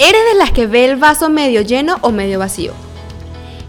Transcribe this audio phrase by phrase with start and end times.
[0.00, 2.72] ¿Eres de las que ve el vaso medio lleno o medio vacío?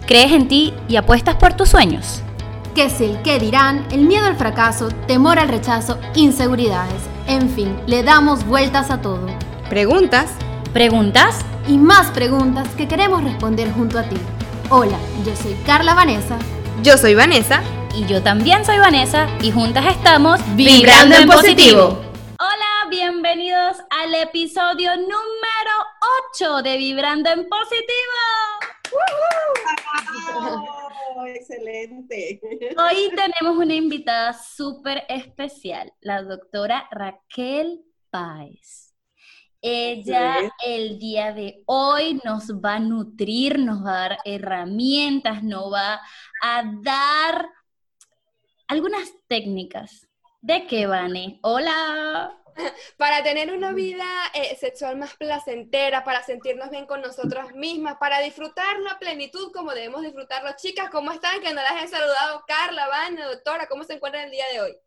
[0.05, 2.21] ¿Crees en ti y apuestas por tus sueños?
[2.75, 3.83] ¿Qué es el qué dirán?
[3.91, 7.01] El miedo al fracaso, temor al rechazo, inseguridades.
[7.25, 9.25] En fin, le damos vueltas a todo.
[9.71, 10.29] ¿Preguntas?
[10.71, 11.39] ¿Preguntas?
[11.67, 14.17] Y más preguntas que queremos responder junto a ti.
[14.69, 16.37] Hola, yo soy Carla Vanessa.
[16.83, 17.63] Yo soy Vanessa.
[17.95, 21.99] Y yo también soy Vanessa y juntas estamos Vibrando en positivo.
[22.39, 25.38] Hola, bienvenidos al episodio número
[26.33, 28.19] 8 de Vibrando en Positivo.
[31.15, 32.39] Oh, excelente.
[32.77, 38.93] Hoy tenemos una invitada súper especial, la doctora Raquel Páez.
[39.61, 40.49] Ella Sí.
[40.65, 46.01] el día de hoy nos va a nutrir, nos va a dar herramientas, nos va
[46.41, 47.49] a dar
[48.67, 50.07] algunas técnicas.
[50.41, 51.39] ¿De qué, Vane?
[51.43, 52.38] Hola.
[52.97, 58.19] para tener una vida eh, sexual más placentera, para sentirnos bien con nosotras mismas, para
[58.19, 60.51] disfrutar la plenitud como debemos disfrutarlo.
[60.55, 61.41] Chicas, ¿cómo están?
[61.41, 62.43] Que no las he saludado.
[62.47, 64.77] Carla, Vania, doctora, ¿cómo se encuentran el día de hoy?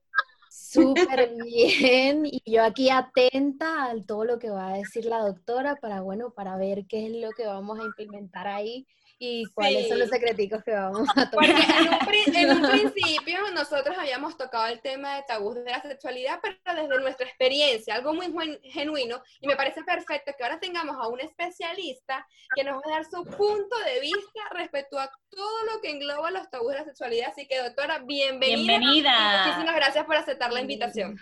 [0.51, 5.77] Súper bien, y yo aquí atenta a todo lo que va a decir la doctora
[5.77, 8.87] para, bueno, para ver qué es lo que vamos a implementar ahí
[9.25, 11.81] y cuáles son los secreticos que vamos a Porque tomar.
[11.81, 15.81] en un, pri- en un principio nosotros habíamos tocado el tema de tabús de la
[15.81, 20.59] sexualidad, pero desde nuestra experiencia, algo muy gen- genuino, y me parece perfecto que ahora
[20.59, 25.09] tengamos a un especialista que nos va a dar su punto de vista respecto a
[25.31, 27.29] todo lo que engloba los tabús de la sexualidad.
[27.31, 28.57] Así que, doctora, bienvenida.
[28.79, 29.45] Bienvenida.
[29.47, 31.17] Muchísimas gracias por aceptar la invitación.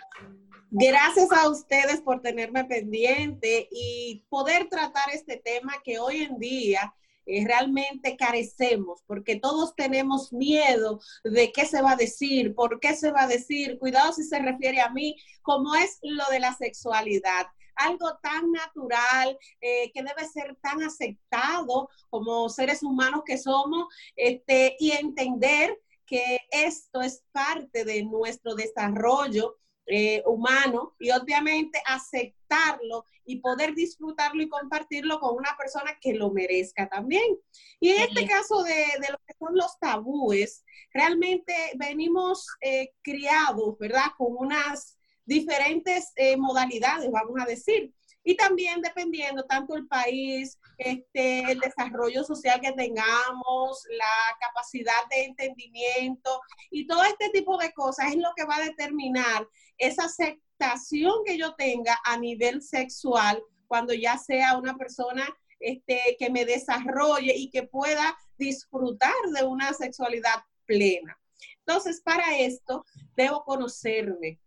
[0.71, 6.93] Gracias a ustedes por tenerme pendiente y poder tratar este tema que hoy en día
[7.25, 12.95] eh, realmente carecemos, porque todos tenemos miedo de qué se va a decir, por qué
[12.95, 16.53] se va a decir, cuidado si se refiere a mí, como es lo de la
[16.55, 17.47] sexualidad.
[17.75, 24.75] Algo tan natural eh, que debe ser tan aceptado como seres humanos que somos, este,
[24.79, 29.57] y entender que esto es parte de nuestro desarrollo
[29.91, 36.31] eh, humano y obviamente aceptarlo y poder disfrutarlo y compartirlo con una persona que lo
[36.31, 37.37] merezca también.
[37.79, 40.63] Y en este caso de, de lo que son los tabúes,
[40.93, 44.11] realmente venimos eh, criados, ¿verdad?
[44.17, 47.93] Con unas diferentes eh, modalidades, vamos a decir.
[48.23, 55.25] Y también dependiendo tanto el país, este, el desarrollo social que tengamos, la capacidad de
[55.25, 56.39] entendimiento
[56.69, 61.37] y todo este tipo de cosas es lo que va a determinar esa aceptación que
[61.37, 65.25] yo tenga a nivel sexual cuando ya sea una persona
[65.59, 71.17] este, que me desarrolle y que pueda disfrutar de una sexualidad plena.
[71.59, 74.39] Entonces, para esto, debo conocerme,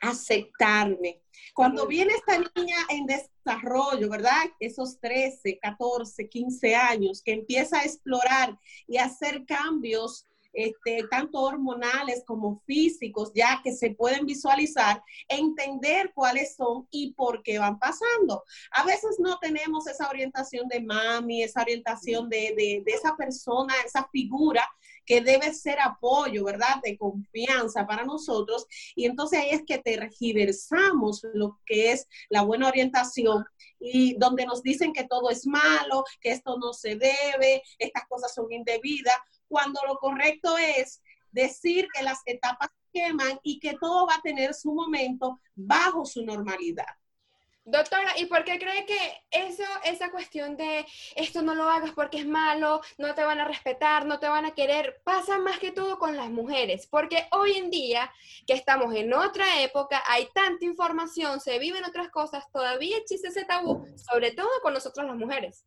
[0.00, 1.22] aceptarme.
[1.54, 4.44] Cuando viene esta niña en desarrollo, ¿verdad?
[4.60, 10.26] Esos 13, 14, 15 años, que empieza a explorar y a hacer cambios
[10.56, 17.42] este, tanto hormonales como físicos, ya que se pueden visualizar, entender cuáles son y por
[17.42, 18.42] qué van pasando.
[18.72, 23.74] A veces no tenemos esa orientación de mami, esa orientación de, de, de esa persona,
[23.84, 24.66] esa figura
[25.06, 26.80] que debe ser apoyo, ¿verdad?
[26.82, 28.66] De confianza para nosotros.
[28.94, 33.44] Y entonces ahí es que tergiversamos lo que es la buena orientación
[33.78, 38.34] y donde nos dicen que todo es malo, que esto no se debe, estas cosas
[38.34, 39.16] son indebidas,
[39.48, 44.54] cuando lo correcto es decir que las etapas queman y que todo va a tener
[44.54, 46.86] su momento bajo su normalidad.
[47.68, 48.96] Doctora, ¿y por qué cree que
[49.32, 53.44] eso, esa cuestión de esto no lo hagas porque es malo, no te van a
[53.44, 56.86] respetar, no te van a querer, pasa más que todo con las mujeres?
[56.86, 58.08] Porque hoy en día,
[58.46, 63.44] que estamos en otra época, hay tanta información, se viven otras cosas, todavía existe ese
[63.44, 65.66] tabú, sobre todo con nosotras las mujeres.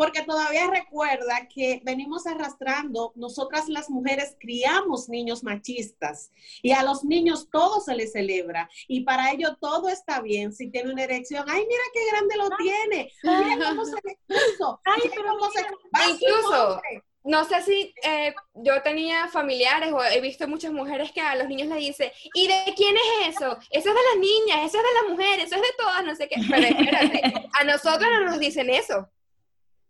[0.00, 6.30] Porque todavía recuerda que venimos arrastrando, nosotras las mujeres criamos niños machistas
[6.62, 10.54] y a los niños todo se les celebra y para ello todo está bien.
[10.54, 14.80] Si tiene una erección, ay, mira qué grande lo tiene, mira cómo se le puso,
[14.86, 15.66] Ay, pero cómo se-
[16.12, 16.80] Incluso.
[17.22, 21.48] No sé si eh, yo tenía familiares o he visto muchas mujeres que a los
[21.48, 23.58] niños les dice, ¿y de quién es eso?
[23.70, 26.16] Eso es de las niñas, eso es de las mujeres, eso es de todas, no
[26.16, 26.36] sé qué.
[26.48, 27.22] Pero espérate,
[27.60, 29.06] a nosotros no nos dicen eso.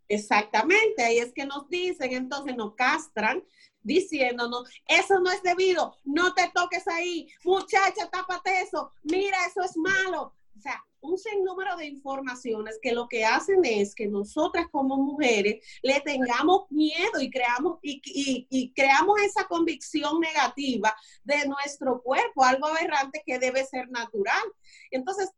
[0.07, 3.43] Exactamente, ahí es que nos dicen, entonces nos castran
[3.81, 9.75] diciéndonos, eso no es debido, no te toques ahí, muchacha, tápate eso, mira, eso es
[9.77, 10.35] malo.
[10.57, 15.65] O sea, un sinnúmero de informaciones que lo que hacen es que nosotras como mujeres
[15.81, 20.93] le tengamos miedo y creamos, y, y- y creamos esa convicción negativa
[21.23, 24.43] de nuestro cuerpo, algo aberrante que debe ser natural.
[24.91, 25.31] Entonces,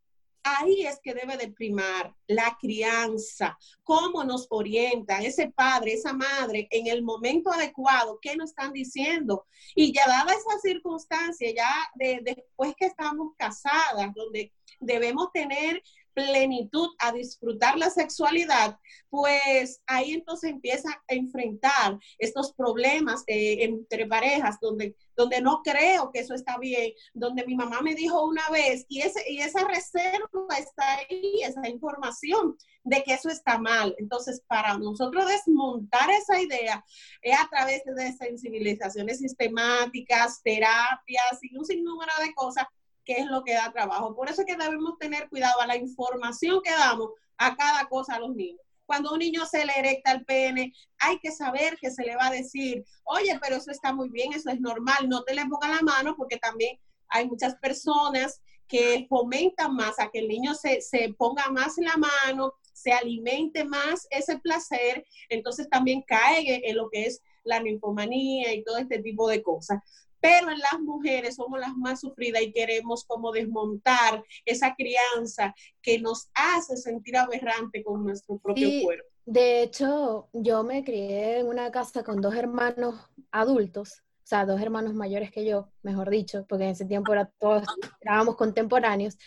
[0.44, 6.68] ahí es que debe de primar la crianza, cómo nos orientan ese padre, esa madre
[6.72, 9.46] en el momento adecuado, qué nos están diciendo.
[9.76, 11.74] Y ya dada esa circunstancia, ya
[12.22, 15.82] después que estamos casadas, donde debemos tener
[16.14, 18.78] plenitud a disfrutar la sexualidad,
[19.10, 26.12] pues ahí entonces empieza a enfrentar estos problemas eh, entre parejas donde, donde no creo
[26.12, 29.68] que eso está bien, donde mi mamá me dijo una vez y, ese, y esa
[29.68, 33.96] reserva está ahí, esa información de que eso está mal.
[33.98, 36.84] Entonces, para nosotros desmontar esa idea
[37.22, 42.66] es a través de sensibilizaciones sistemáticas, terapias y un sinnúmero de cosas
[43.06, 44.16] qué es lo que da trabajo.
[44.16, 48.16] Por eso es que debemos tener cuidado a la información que damos a cada cosa
[48.16, 48.62] a los niños.
[48.86, 52.28] Cuando un niño se le erecta el pene, hay que saber que se le va
[52.28, 55.70] a decir, oye, pero eso está muy bien, eso es normal, no te le ponga
[55.70, 56.78] la mano porque también
[57.08, 61.96] hay muchas personas que fomentan más a que el niño se, se ponga más la
[61.98, 68.54] mano, se alimente más ese placer, entonces también cae en lo que es la ninfomanía
[68.54, 69.80] y todo este tipo de cosas
[70.24, 76.00] pero en las mujeres somos las más sufridas y queremos como desmontar esa crianza que
[76.00, 79.06] nos hace sentir aberrante con nuestro propio cuerpo.
[79.26, 82.96] De hecho, yo me crié en una casa con dos hermanos
[83.32, 87.30] adultos, o sea, dos hermanos mayores que yo, mejor dicho, porque en ese tiempo era
[87.38, 87.66] todos
[88.00, 89.18] éramos contemporáneos.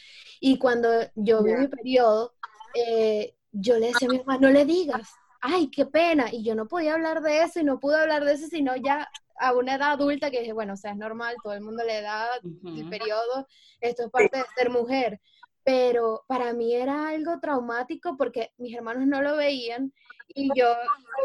[0.41, 2.33] Y cuando yo vi mi periodo,
[2.75, 5.11] eh, yo le decía a mi mamá, no le digas,
[5.41, 6.27] ay, qué pena.
[6.33, 9.09] Y yo no podía hablar de eso y no pude hablar de eso, sino ya
[9.39, 12.01] a una edad adulta que dije, bueno, o sea, es normal, todo el mundo le
[12.01, 12.29] da
[12.65, 13.47] el periodo,
[13.81, 15.21] esto es parte de ser mujer.
[15.63, 19.93] Pero para mí era algo traumático porque mis hermanos no lo veían
[20.29, 20.67] y yo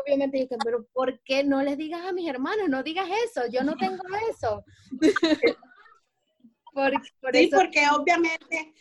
[0.02, 2.70] obviamente dije, pero ¿por qué no les digas a mis hermanos?
[2.70, 4.64] No digas eso, yo no tengo eso.
[7.34, 8.74] sí, porque obviamente.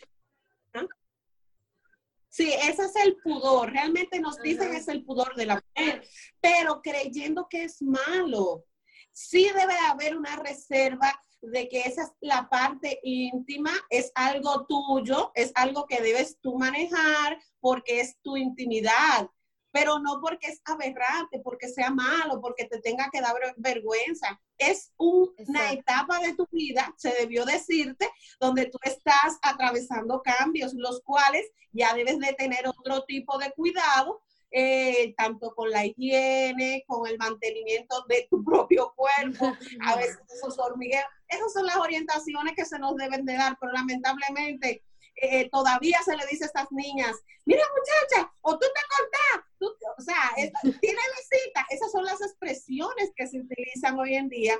[2.31, 3.71] Sí, ese es el pudor.
[3.71, 6.07] Realmente nos dicen es el pudor de la mujer,
[6.39, 8.65] pero creyendo que es malo
[9.11, 15.31] sí debe haber una reserva de que esa es la parte íntima, es algo tuyo,
[15.33, 19.27] es algo que debes tú manejar porque es tu intimidad,
[19.71, 24.39] pero no porque es aberrante, porque sea malo, porque te tenga que dar vergüenza.
[24.57, 28.09] Es una etapa de tu vida, se debió decirte,
[28.39, 34.21] donde tú estás atravesando cambios, los cuales ya debes de tener otro tipo de cuidado
[34.53, 39.53] eh, tanto con la higiene, con el mantenimiento de tu propio cuerpo,
[39.85, 41.09] a veces esos hormigueros.
[41.29, 44.83] Esas son las orientaciones que se nos deben de dar, pero lamentablemente
[45.21, 47.15] eh, todavía se le dice a estas niñas,
[47.45, 49.51] mira muchacha, o tú te cortas,
[49.97, 50.31] o sea,
[50.81, 51.65] tiene visita.
[51.69, 54.57] Esas son las expresiones que se utilizan hoy en día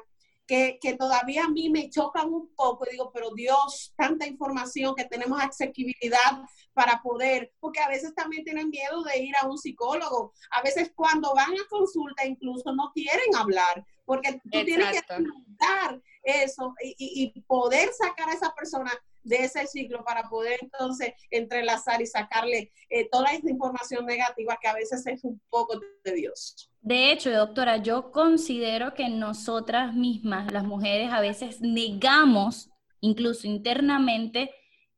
[0.48, 2.86] que, todavía a mí me chocan un poco.
[2.90, 6.44] Digo, pero Dios, tanta información que tenemos accesibilidad
[6.74, 10.34] para poder, porque a veces también tienen miedo de ir a un psicólogo.
[10.52, 16.02] A veces cuando van a consulta incluso no quieren hablar, porque tú tienes que preguntar
[16.24, 18.92] eso y, y poder sacar a esa persona
[19.24, 24.68] de ese ciclo para poder entonces entrelazar y sacarle eh, toda esa información negativa que
[24.68, 26.70] a veces es un poco de Dios.
[26.82, 32.70] De hecho, doctora, yo considero que nosotras mismas, las mujeres, a veces negamos,
[33.00, 34.52] incluso internamente,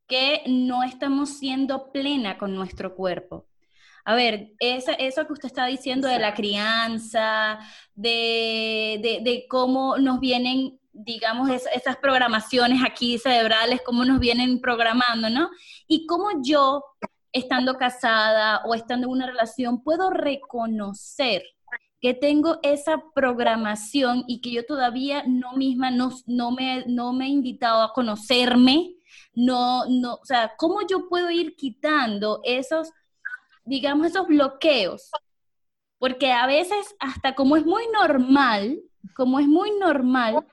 [0.07, 3.47] que no estamos siendo plena con nuestro cuerpo.
[4.05, 7.59] A ver, eso, eso que usted está diciendo de la crianza,
[7.95, 15.29] de, de, de cómo nos vienen digamos, esas programaciones aquí cerebrales, cómo nos vienen programando,
[15.29, 15.49] ¿no?
[15.87, 16.83] Y cómo yo,
[17.31, 21.43] estando casada o estando en una relación, puedo reconocer
[21.99, 27.25] que tengo esa programación y que yo todavía no misma no, no, me, no me
[27.25, 28.95] he invitado a conocerme,
[29.33, 32.91] no, no, o sea, cómo yo puedo ir quitando esos,
[33.63, 35.09] digamos, esos bloqueos.
[35.97, 38.81] Porque a veces, hasta como es muy normal,
[39.15, 40.45] como es muy normal,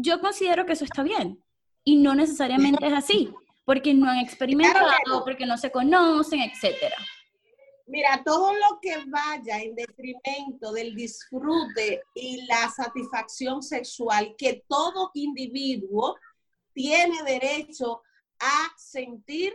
[0.00, 1.42] yo considero que eso está bien
[1.84, 3.32] y no necesariamente es así,
[3.64, 6.96] porque no han experimentado, porque no se conocen, etcétera.
[7.86, 15.10] Mira, todo lo que vaya en detrimento del disfrute y la satisfacción sexual que todo
[15.14, 16.16] individuo
[16.74, 18.02] tiene derecho
[18.38, 19.54] a sentir,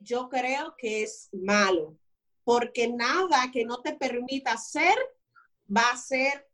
[0.00, 1.98] yo creo que es malo,
[2.42, 4.96] porque nada que no te permita hacer
[5.70, 6.48] va a ser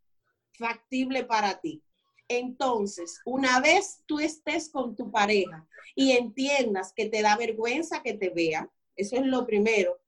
[0.59, 1.84] factible para ti.
[2.29, 8.15] Entonces, una vez tú estés con tu pareja y entiendas que te da vergüenza que
[8.15, 10.01] te vea, eso es lo primero,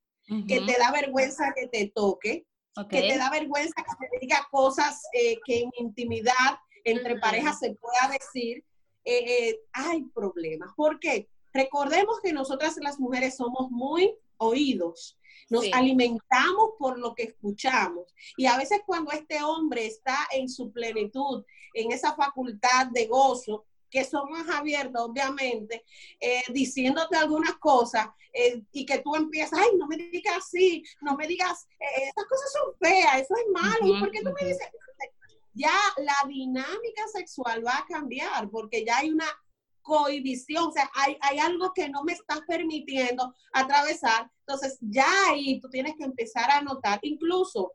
[0.47, 2.45] que te da vergüenza que te toque,
[2.89, 7.73] que te da vergüenza que te diga cosas eh, que en intimidad entre parejas se
[7.75, 8.63] pueda decir,
[9.03, 10.71] eh, eh, hay problemas.
[10.75, 11.29] ¿Por qué?
[11.53, 15.16] Recordemos que nosotras las mujeres somos muy oídos.
[15.49, 15.71] Nos Sí.
[15.73, 18.13] alimentamos por lo que escuchamos.
[18.37, 23.65] Y a veces cuando este hombre está en su plenitud, en esa facultad de gozo,
[23.89, 25.85] que son más abiertos, obviamente,
[26.19, 31.15] eh, diciéndote algunas cosas eh, y que tú empiezas, ay, no me digas así, no
[31.15, 34.47] me digas, eh, esas cosas son feas, eso es malo, ¿y por qué tú me
[34.47, 34.67] dices?
[35.53, 39.25] Ya la dinámica sexual va a cambiar porque ya hay una
[39.87, 45.61] cohibición, o sea, hay, hay algo que no me estás permitiendo atravesar, entonces ya ahí
[45.61, 47.71] tú tienes que empezar a notar, incluso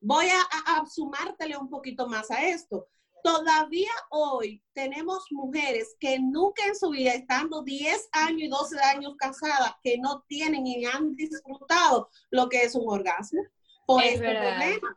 [0.00, 2.86] voy a, a- a sumártele un poquito más a esto.
[3.24, 9.14] Todavía hoy tenemos mujeres que nunca en su vida, estando 10 años y 12 años
[9.18, 13.42] casadas, que no tienen y han disfrutado lo que es un orgasmo
[13.86, 14.56] por Es este verdad.
[14.56, 14.96] problema.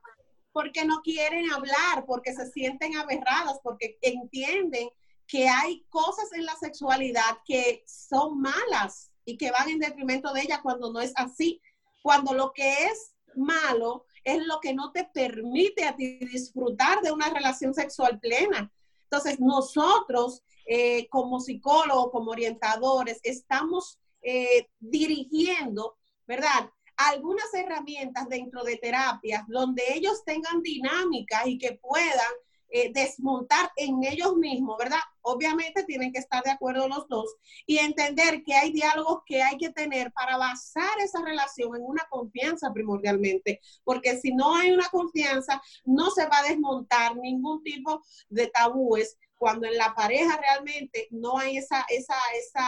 [0.53, 4.87] Porque no quieren hablar, porque se sienten aberradas, porque entienden
[5.27, 10.41] que hay cosas en la sexualidad que son malas y que van en detrimento de
[10.41, 11.61] ella cuando no es así.
[12.01, 17.11] Cuando lo que es malo es lo que no te permite a ti disfrutar de
[17.11, 18.71] una relación sexual plena.
[19.03, 26.69] Entonces, nosotros eh, como psicólogos, como orientadores, estamos eh, dirigiendo, ¿verdad?
[26.95, 32.31] Algunas herramientas dentro de terapias donde ellos tengan dinámicas y que puedan
[32.75, 34.97] eh, desmontar en ellos mismos, ¿verdad?
[35.21, 37.35] Obviamente tienen que estar de acuerdo los dos
[37.67, 42.01] y entender que hay diálogos que hay que tener para basar esa relación en una
[42.09, 48.01] confianza primordialmente, porque si no hay una confianza, no se va a desmontar ningún tipo
[48.29, 52.67] de tabúes cuando en la pareja realmente no hay esa, esa, esa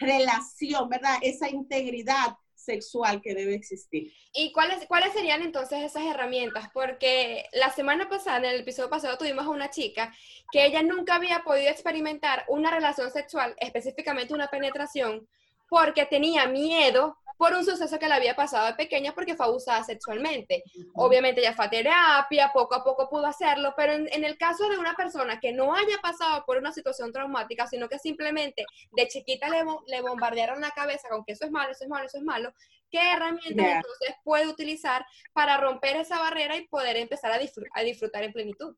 [0.00, 1.18] relación, ¿verdad?
[1.20, 4.12] Esa integridad sexual que debe existir.
[4.32, 6.68] ¿Y cuáles, cuáles serían entonces esas herramientas?
[6.72, 10.14] Porque la semana pasada, en el episodio pasado, tuvimos a una chica
[10.52, 15.26] que ella nunca había podido experimentar una relación sexual, específicamente una penetración,
[15.68, 19.82] porque tenía miedo por un suceso que le había pasado de pequeña porque fue abusada
[19.82, 20.62] sexualmente.
[20.94, 24.68] Obviamente ella fue a terapia, poco a poco pudo hacerlo, pero en, en el caso
[24.68, 29.08] de una persona que no haya pasado por una situación traumática, sino que simplemente de
[29.08, 32.04] chiquita le, bo- le bombardearon la cabeza con que eso es malo, eso es malo,
[32.04, 32.52] eso es malo,
[32.90, 33.76] ¿qué herramientas Ya.
[33.76, 38.34] entonces puede utilizar para romper esa barrera y poder empezar a, disfr- a disfrutar en
[38.34, 38.76] plenitud?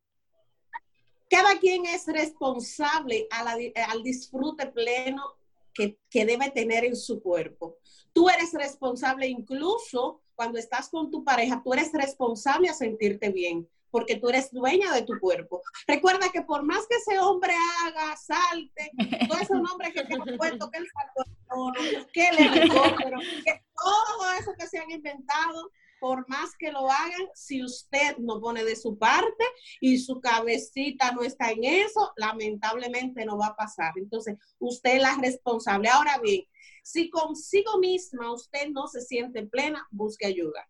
[1.29, 3.57] Cada quien es responsable a la
[3.89, 5.35] al disfrute pleno
[5.75, 7.79] que, que debe tener en su cuerpo.
[8.13, 13.69] Tú eres responsable incluso cuando estás con tu pareja, tú eres responsable a sentirte bien,
[13.91, 15.63] porque tú eres dueña de tu cuerpo.
[15.87, 17.55] Recuerda que por más que ese hombre
[17.85, 18.91] haga, salte,
[19.29, 21.75] todos esos nombres que te hemos puesto, que el saltón,
[22.13, 25.71] que el helicóptero, que todo eso que se han inventado,
[26.03, 29.45] por más que lo hagan, si usted no pone de su parte
[29.81, 33.93] y su cabecita no está en eso, lamentablemente no va a pasar.
[33.95, 35.89] Entonces, usted es la responsable.
[35.89, 36.43] Ahora bien,
[36.83, 40.69] si consigo misma usted no se siente plena, busque ayuda.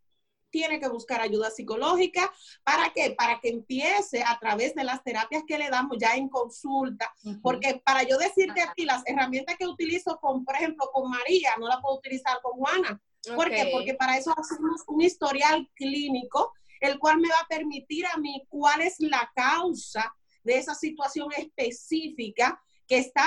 [0.51, 2.31] Tiene que buscar ayuda psicológica.
[2.63, 3.15] ¿Para qué?
[3.17, 7.11] Para que empiece a través de las terapias que le damos ya en consulta.
[7.43, 11.69] Porque para yo decirte aquí, las herramientas que utilizo con, por ejemplo, con María, no
[11.69, 13.01] la puedo utilizar con Juana.
[13.35, 13.63] ¿Por qué?
[13.63, 13.69] Ok.
[13.73, 18.45] Porque para eso hacemos un historial clínico, el cual me va a permitir a mí
[18.49, 23.25] cuál es la causa de esa situación específica que está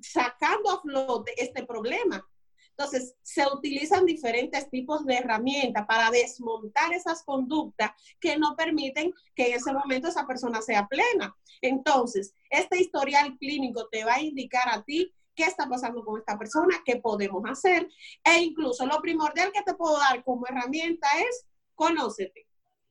[0.00, 2.24] sacando a flote este problema.
[2.76, 9.48] Entonces, se utilizan diferentes tipos de herramientas para desmontar esas conductas que no permiten que
[9.48, 11.36] en ese momento esa persona sea plena.
[11.60, 16.38] Entonces, este historial clínico te va a indicar a ti qué está pasando con esta
[16.38, 17.88] persona, qué podemos hacer.
[18.24, 22.46] E incluso lo primordial que te puedo dar como herramienta es conócete,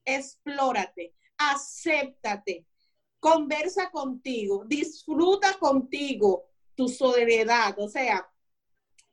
[0.05, 2.65] explórate, acéptate,
[3.19, 6.45] conversa contigo, disfruta contigo
[6.75, 7.79] tu soledad.
[7.79, 8.29] O sea,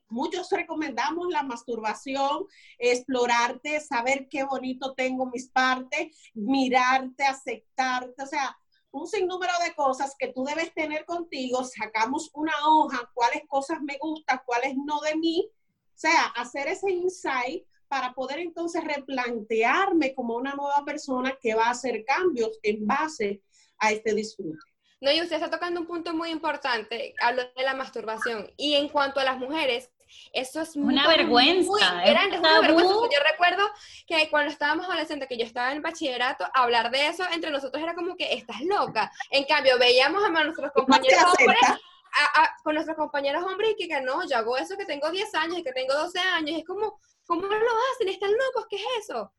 [0.09, 2.47] muchos recomendamos la masturbación,
[2.79, 8.57] explorarte, saber qué bonito tengo mis partes, mirarte, aceptarte, o sea,
[8.93, 13.97] un sinnúmero de cosas que tú debes tener contigo, sacamos una hoja, cuáles cosas me
[13.99, 20.37] gustan, cuáles no de mí, o sea, hacer ese insight para poder entonces replantearme como
[20.37, 23.43] una nueva persona que va a hacer cambios en base
[23.79, 24.59] a este disfrute.
[25.01, 28.53] No, y usted está tocando un punto muy importante, hablo de la masturbación.
[28.57, 29.91] Y en cuanto a las mujeres,
[30.33, 32.93] eso es Una muy- vergüenza, muy grande, es una vergüenza.
[32.95, 33.69] Yo recuerdo
[34.07, 37.95] que cuando estábamos adolescentes, que yo estaba en bachillerato, hablar de eso entre nosotros era
[37.95, 39.11] como que estás loca.
[39.31, 41.81] En cambio, veíamos a nuestros compañeros No hombres, acepta.
[42.13, 45.11] a- a- con nuestros compañeros hombres y que, que no, yo hago eso que tengo
[45.11, 46.59] 10 años y que tengo 12 años.
[46.59, 47.57] Es como, ¿cómo lo
[47.95, 48.09] hacen?
[48.09, 48.67] ¿Están locos?
[48.69, 49.33] ¿Qué es eso?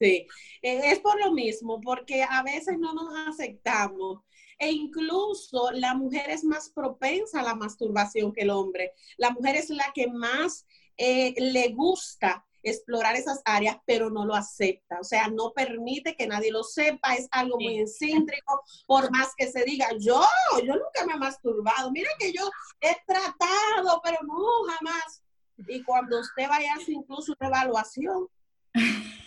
[0.00, 0.26] Sí,
[0.60, 4.20] es por lo mismo, porque a veces no nos aceptamos.
[4.58, 8.92] E incluso la mujer es más propensa a la masturbación que el hombre.
[9.16, 14.34] La mujer es la que más eh, le gusta explorar esas áreas, pero no lo
[14.34, 14.98] acepta.
[15.00, 19.50] O sea, no permite que nadie lo sepa, es algo muy excéntrico, por más que
[19.50, 20.22] se diga, yo,
[20.64, 25.22] yo nunca me he masturbado, mira que yo he tratado, pero no, jamás.
[25.68, 28.28] Y cuando usted vaya a hacer incluso una evaluación,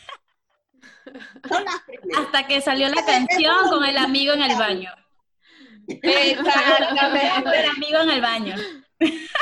[2.17, 4.91] Hasta que salió la canción con el amigo en el baño.
[5.87, 7.59] Exactamente.
[7.59, 8.55] El amigo en el baño.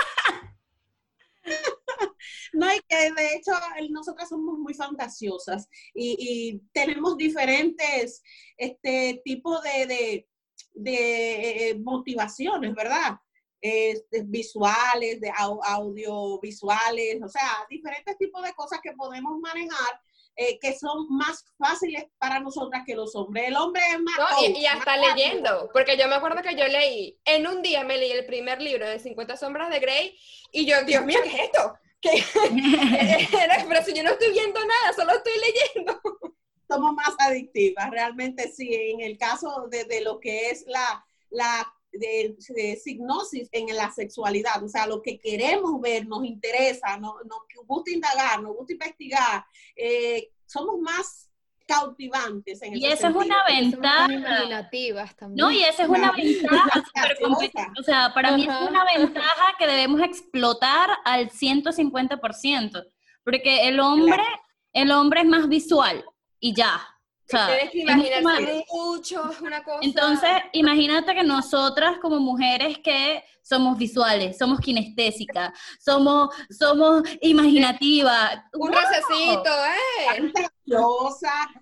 [2.53, 3.51] No, y que de hecho
[3.89, 8.23] nosotras somos muy fantasiosas y, tenemos diferentes
[8.57, 10.25] este, tipos de,
[10.73, 13.19] de, motivaciones, ¿verdad?
[14.25, 20.01] visuales, de audiovisuales, o sea, diferentes tipos de cosas que podemos manejar
[20.38, 23.48] eh, que son más fáciles para nosotras que los hombres.
[23.48, 24.15] El hombre es más...
[24.42, 28.12] y, hasta leyendo, porque yo me acuerdo que yo leí, en un día me leí
[28.12, 30.18] el primer libro de 50 sombras de Grey
[30.51, 31.74] y yo, Dios mío, ¿qué es esto?
[33.70, 36.01] Pero si yo no estoy viendo nada, solo estoy leyendo.
[36.68, 42.35] Somos más adictivas, realmente sí, en el caso de, lo que es la, la de,
[42.49, 47.65] de, signosis en la sexualidad, o sea, lo que queremos ver, nos interesa, nos, nos
[47.65, 51.29] gusta indagar, nos gusta investigar, eh, somos más
[51.65, 52.61] cautivantes.
[52.61, 54.07] En y esa es una ventaja.
[55.29, 56.83] No, y esa es una ventaja
[57.77, 62.85] O sea, para mí es una ventaja que debemos explotar al 150%,
[63.23, 64.23] porque el hombre,
[64.73, 66.03] el hombre es más visual
[66.39, 66.81] y ya.
[67.25, 67.58] O sea,
[68.72, 69.79] mucho, una cosa.
[69.82, 78.44] Entonces, imagínate que nosotras como mujeres que somos visuales, somos kinestésicas, somos, somos imaginativas.
[78.53, 80.34] Un recesito, ¿eh?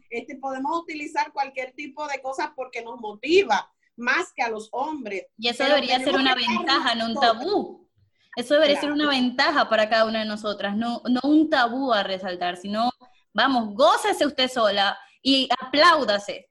[0.10, 5.27] Este, podemos utilizar cualquier tipo de cosas porque nos motiva más que a los hombres.
[5.38, 7.89] Y eso debería ser una ventaja, no un tabú.
[8.36, 12.01] Eso debería ser una ventaja para cada una de nosotras, no, no un tabú a
[12.03, 12.89] resaltar, sino,
[13.34, 16.50] vamos, gócese usted sola y apláudase.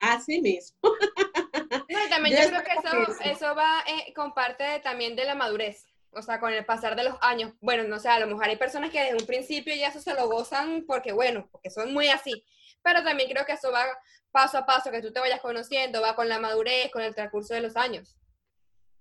[0.00, 0.76] Así mismo.
[2.10, 5.86] también yo, creo que eso, eso va eh, con parte también de la madurez.
[6.10, 7.52] O sea, con el pasar de los años.
[7.60, 10.14] Bueno, no sé, a lo mejor hay personas que desde un principio ya eso se
[10.14, 12.44] lo gozan porque, bueno, porque son muy así.
[12.82, 13.84] Pero también creo que eso va
[14.30, 17.54] paso a paso, que tú te vayas conociendo, va con la madurez, con el transcurso
[17.54, 18.16] de los años.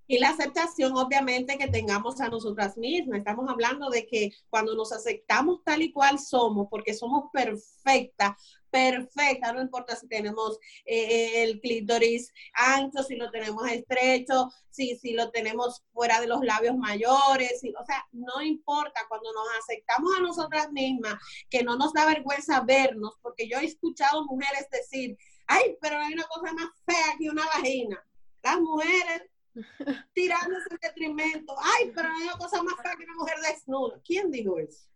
[0.10, 3.20] Y la aceptación, obviamente, que tengamos a nosotras mismas.
[3.20, 8.32] Estamos hablando de que cuando nos aceptamos tal y cual somos, porque somos perfectas,
[8.70, 15.14] perfecta, no importa si tenemos eh, el clítoris ancho, si lo tenemos estrecho, si, si
[15.14, 20.22] lo tenemos fuera de los labios mayores, o sea, no importa cuando nos aceptamos a
[20.22, 21.16] nosotras mismas,
[21.50, 26.14] que no nos da vergüenza vernos, porque yo he escuchado mujeres decir, ay, pero hay
[26.14, 28.04] una cosa más fea que una vagina.
[28.44, 29.24] Las mujeres
[30.14, 34.00] tirándose en detrimento, ay, pero hay una cosa más fea que una mujer desnuda.
[34.06, 34.87] ¿Quién dijo eso?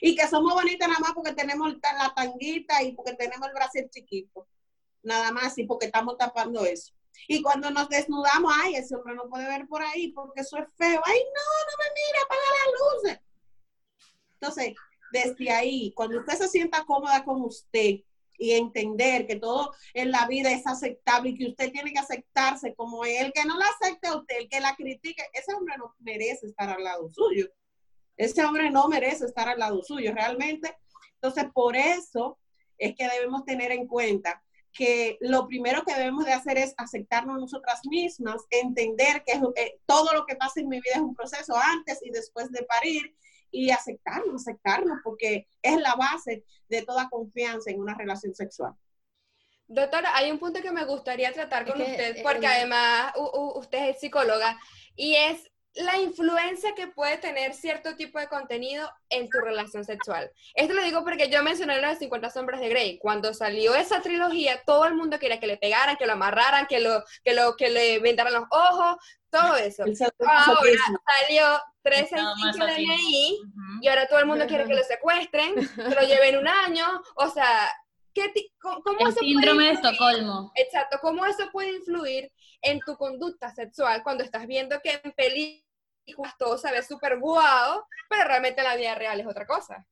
[0.00, 3.78] Y que somos bonitas nada más porque tenemos la tanguita y porque tenemos el brazo
[3.90, 4.46] chiquito.
[5.02, 6.92] Nada más y porque estamos tapando eso.
[7.28, 10.64] Y cuando nos desnudamos, ay, ese hombre no puede ver por ahí porque eso es
[10.76, 11.00] feo.
[11.04, 13.20] Ay, no, no me mira, apaga las luces.
[14.34, 14.74] Entonces,
[15.12, 18.00] desde ahí, cuando usted se sienta cómoda con usted
[18.38, 22.74] y entender que todo en la vida es aceptable y que usted tiene que aceptarse
[22.74, 25.94] como el que no la acepte a usted, el que la critique, ese hombre no
[25.98, 27.50] merece estar al lado suyo.
[28.20, 30.76] Ese hombre no merece estar al lado suyo realmente.
[31.14, 32.38] Entonces, por eso
[32.76, 34.42] es que debemos tener en cuenta
[34.74, 40.12] que lo primero que debemos de hacer es aceptarnos nosotras mismas, entender que eh, todo
[40.12, 43.16] lo que pasa en mi vida es un proceso antes y después de parir
[43.50, 48.74] y aceptarnos, aceptarnos, porque es la base de toda confianza en una relación sexual.
[49.66, 54.60] Doctora, hay un punto que me gustaría tratar con usted, porque además usted es psicóloga,
[54.94, 60.30] y es la influencia que puede tener cierto tipo de contenido en tu relación sexual.
[60.54, 62.98] Esto lo digo porque yo mencioné las 50 sombras de Grey.
[62.98, 66.80] Cuando salió esa trilogía, todo el mundo quería que le pegaran, que lo amarraran, que
[66.80, 68.96] lo que lo que le vendaran los ojos,
[69.30, 69.84] todo eso.
[69.84, 70.44] Ahora
[71.20, 71.44] salió
[71.82, 73.38] 13 de DNI
[73.82, 77.30] y ahora todo el mundo quiere que lo secuestren, que lo lleven un año, o
[77.30, 77.70] sea,
[78.12, 80.52] ¿qué cómo, el síndrome de Estocolmo.
[80.56, 82.30] Exacto, ¿cómo eso puede influir
[82.62, 87.84] en tu conducta sexual cuando estás viendo que en películas todo se ve súper guau,
[88.08, 89.86] pero realmente en la vida real es otra cosa.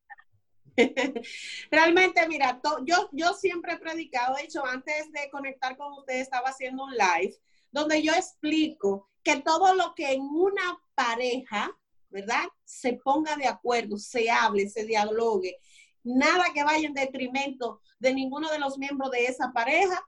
[1.71, 6.49] Realmente, mira, yo, yo siempre he predicado, de hecho, antes de conectar con ustedes estaba
[6.49, 7.35] haciendo un live
[7.71, 11.71] donde yo explico que todo lo que en una pareja,
[12.09, 12.45] ¿verdad?
[12.63, 15.57] Se ponga de acuerdo, se hable, se dialogue,
[16.03, 20.01] nada que vaya en detrimento de ninguno de los miembros de esa pareja,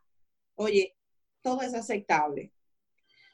[0.55, 0.95] oye,
[1.41, 2.51] todo es aceptable.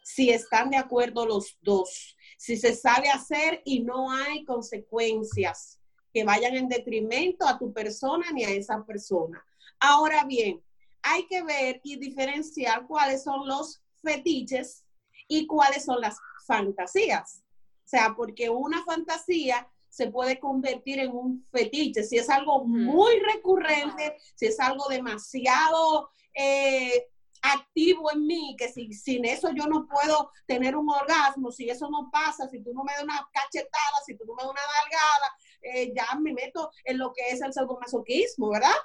[0.04, 5.80] Si están de acuerdo los dos, si se sabe hacer y no hay consecuencias
[6.13, 9.43] que vayan en detrimento a tu persona ni a esa persona.
[9.80, 10.63] Ahora bien,
[11.02, 14.84] hay que ver y diferenciar cuáles son los fetiches
[15.28, 17.43] y cuáles son las fantasías.
[17.86, 22.04] O sea, porque una fantasía se puede convertir en un fetiche.
[22.04, 27.08] Si es algo muy recurrente, si es algo demasiado eh,
[27.54, 31.90] activo en mí, que si, sin eso yo no puedo tener un orgasmo, si eso
[31.90, 34.62] no pasa, si tú no me das una cachetada, si tú no me das una
[34.62, 38.76] dalgada, eh, ya me meto en lo que es el sadomasoquismo, ¿verdad?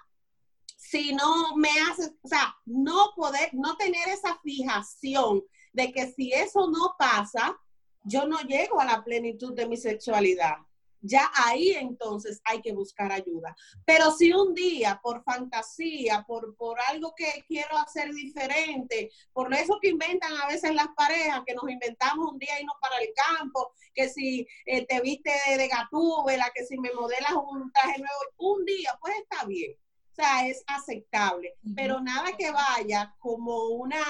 [0.77, 6.33] Si no me haces, o sea, no poder, no tener esa fijación de que si
[6.33, 7.59] eso no pasa,
[8.05, 10.57] yo no llego a la plenitud de mi sexualidad
[11.03, 13.55] ya ahí entonces hay que buscar ayuda.
[13.85, 19.79] Pero si un día, por fantasía, por, por algo que quiero hacer diferente, por eso
[19.81, 23.73] que inventan a veces las parejas, que nos inventamos un día irnos para el campo,
[23.95, 28.55] que si eh, te viste de, de gatúbela, que si me modelas un traje nuevo,
[28.55, 29.77] un día, pues está bien.
[30.13, 34.05] O sea, es aceptable, pero nada que vaya como una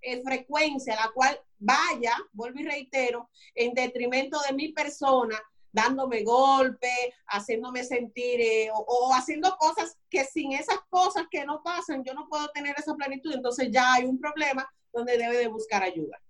[0.00, 5.38] eh, frecuencia, la cual vaya, vuelvo y reitero, en detrimento de mi persona,
[5.72, 12.04] dándome golpe, haciéndome sentir eh, o, haciendo cosas que sin esas cosas que no pasan,
[12.04, 15.82] yo no puedo tener esa plenitud, entonces ya hay un problema donde debe de buscar
[15.82, 16.20] ayuda.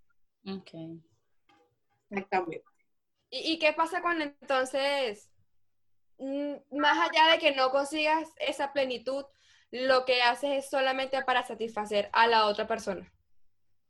[0.47, 0.71] Ok.
[2.11, 2.65] Exactamente.
[3.31, 5.31] ¿Y, qué pasa cuando entonces,
[6.19, 9.25] mm, más allá de que no consigas esa plenitud,
[9.71, 13.11] lo que haces es solamente para satisfacer a la otra persona?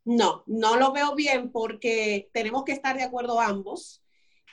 [0.05, 4.03] No, no lo veo bien porque tenemos que estar de acuerdo ambos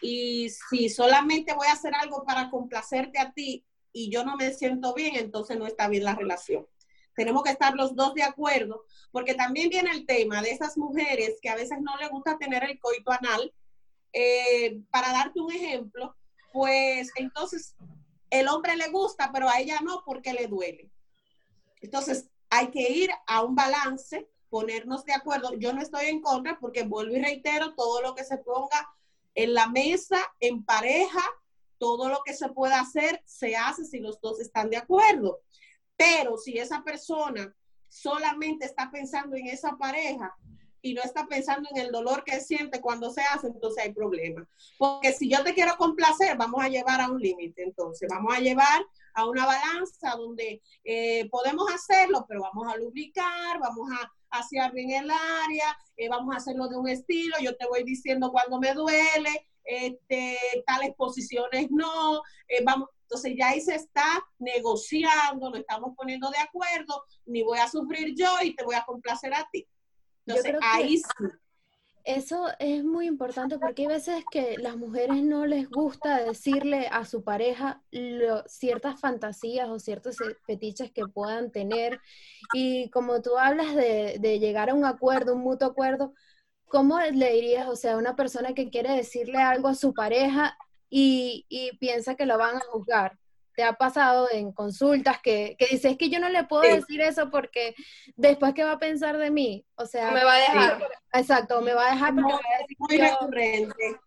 [0.01, 4.53] y si solamente voy a hacer algo para complacerte a ti y yo no me
[4.53, 6.67] siento bien, entonces no está bien la relación.
[7.15, 11.37] Tenemos que estar los dos de acuerdo, porque también viene el tema de esas mujeres
[11.41, 13.53] que a veces no les gusta tener el coito anal.
[14.13, 16.15] Eh, para darte un ejemplo,
[16.53, 17.75] pues entonces
[18.29, 20.89] el hombre le gusta, pero a ella no porque le duele.
[21.81, 25.53] Entonces hay que ir a un balance, ponernos de acuerdo.
[25.55, 28.89] Yo no estoy en contra porque vuelvo y reitero, todo lo que se ponga
[29.35, 31.23] en la mesa, en pareja,
[31.77, 35.41] todo lo que se pueda hacer se hace si los dos están de acuerdo.
[35.95, 37.53] Pero si esa persona
[37.87, 40.35] solamente está pensando en esa pareja
[40.81, 44.47] y no está pensando en el dolor que siente cuando se hace, entonces hay problema.
[44.77, 47.63] Porque si yo te quiero complacer, vamos a llevar a un límite.
[47.63, 48.85] Entonces, vamos a llevar
[49.19, 54.91] a una balanza donde eh, podemos hacerlo, pero vamos a lubricar, vamos a hacia bien
[54.91, 58.73] el área, eh, vamos a hacerlo de un estilo, yo te voy diciendo cuando me
[58.73, 65.95] duele, este, tales posiciones no, eh, vamos, entonces ya ahí se está negociando, nos estamos
[65.95, 69.67] poniendo de acuerdo, ni voy a sufrir yo y te voy a complacer a ti.
[70.25, 71.25] Entonces ahí sí
[72.05, 77.05] eso es muy importante porque hay veces que las mujeres no les gusta decirle a
[77.05, 77.81] su pareja
[78.47, 81.99] ciertas fantasías o ciertos fetiches que puedan tener.
[82.53, 86.13] Y como tú hablas de, de, llegar a un acuerdo, un mutuo acuerdo,
[86.65, 90.57] ¿cómo le dirías, o sea, a una persona que quiere decirle algo a su pareja
[90.89, 93.18] y, y piensa que lo van a juzgar?
[93.59, 97.29] Te ha pasado en consultas que, que dices que yo no le puedo decir eso
[97.29, 97.75] porque
[98.15, 100.89] después qué va a pensar de mí, o sea, me va a dejar.
[101.11, 102.37] exacto, me va a dejar porque
[102.77, 103.99] muy recurrente.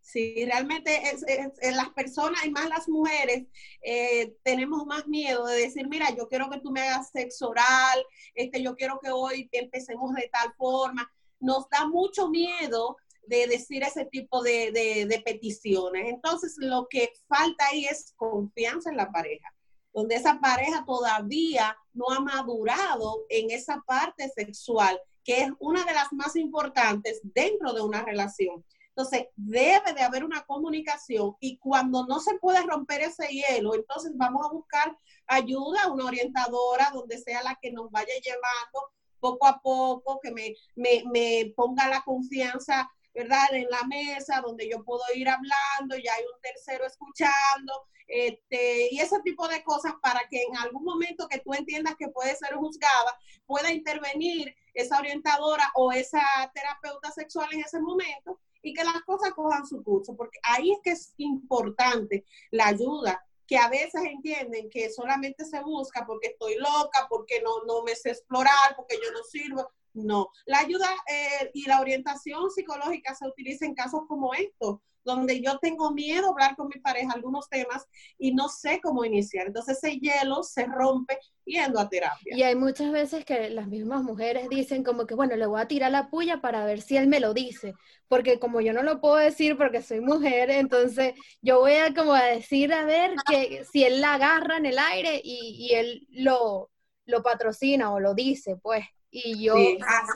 [0.00, 3.44] Sí, realmente es, en las personas y más las mujeres
[3.82, 8.02] eh, tenemos más miedo de decir, mira, yo quiero que tú me hagas sexo oral,
[8.34, 11.06] este, yo quiero que hoy empecemos de tal forma.
[11.38, 16.08] Nos da mucho miedo de decir ese tipo de, peticiones.
[16.08, 19.48] Entonces, lo que falta ahí es confianza en la pareja,
[19.92, 25.94] donde esa pareja todavía no ha madurado en esa parte sexual, que es una de
[25.94, 28.64] las más importantes dentro de una relación.
[28.96, 34.12] Entonces, debe de haber una comunicación y cuando no se puede romper ese hielo, entonces
[34.14, 39.60] vamos a buscar ayuda, una orientadora, donde sea la que nos vaya llevando poco a
[39.60, 43.46] poco, que me, me, me ponga la confianza ¿verdad?
[43.52, 49.00] En la mesa donde yo puedo ir hablando, ya hay un tercero escuchando, este, y
[49.00, 52.54] ese tipo de cosas para que en algún momento que tú entiendas que puede ser
[52.54, 56.20] juzgada, pueda intervenir esa orientadora o esa
[56.54, 60.78] terapeuta sexual en ese momento y que las cosas cojan su curso, porque ahí es
[60.84, 66.56] que es importante la ayuda que a veces entienden que solamente se busca porque estoy
[66.56, 69.70] loca, porque no, no me sé explorar, porque yo no sirvo.
[69.96, 75.40] No, la ayuda eh, y la orientación psicológica se utiliza en casos como estos, donde
[75.40, 77.86] yo tengo miedo a hablar con mi pareja algunos temas
[78.18, 79.46] y no sé cómo iniciar.
[79.46, 82.36] Entonces ese hielo se rompe yendo a terapia.
[82.36, 85.68] Y hay muchas veces que las mismas mujeres dicen como que, bueno, le voy a
[85.68, 87.72] tirar la puya para ver si él me lo dice,
[88.08, 92.12] porque como yo no lo puedo decir porque soy mujer, entonces yo voy a como
[92.12, 96.06] a decir a ver que si él la agarra en el aire y, y él
[96.10, 96.70] lo,
[97.06, 99.54] lo patrocina o lo dice, pues, y yo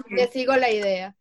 [0.09, 1.16] le sigo la idea.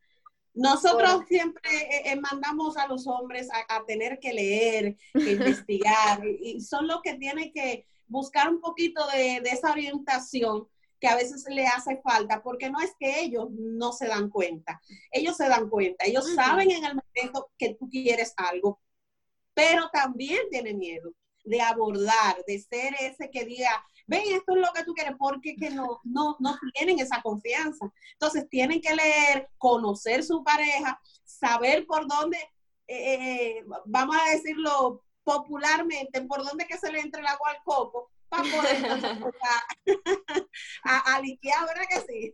[0.54, 6.60] Nosotros siempre eh, eh, mandamos a los hombres a, tener que leer, que investigar, y
[6.62, 10.68] son los que tienen que buscar un poquito de, esa orientación
[11.00, 14.82] que a veces le hace falta, porque no es que ellos no se dan cuenta,
[15.12, 18.82] ellos se dan cuenta, ellos saben en el momento que tú quieres algo,
[19.54, 21.14] pero también tienen miedo
[21.46, 23.72] de abordar, de ser ese que diga,
[24.10, 27.90] ven, esto es lo que tú quieres, porque que no, no, no tienen esa confianza.
[28.14, 32.38] Entonces tienen que leer, conocer su pareja, saber por dónde,
[32.88, 37.64] eh, eh, vamos a decirlo popularmente, por dónde que se le entre el agua al
[37.64, 38.78] coco para poder
[40.84, 42.34] a, a, liquear, ¿verdad que sí?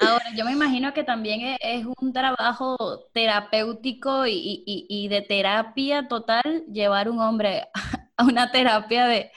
[0.00, 2.76] Ahora, yo me imagino que también es un trabajo
[3.12, 7.66] terapéutico y, de terapia total llevar un hombre
[8.16, 9.32] a una terapia de,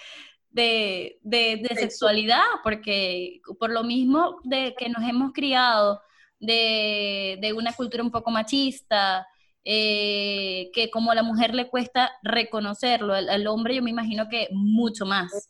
[0.52, 6.02] de, sexualidad, porque por lo mismo de que nos hemos criado
[6.40, 9.28] de, una cultura un poco machista,
[9.64, 14.48] eh, que como a la mujer le cuesta reconocerlo, al, hombre yo me imagino que
[14.52, 15.50] mucho más.